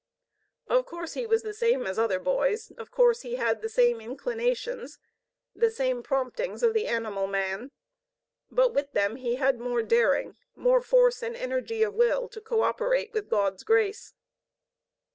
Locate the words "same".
1.53-1.85, 3.69-4.01, 5.69-6.01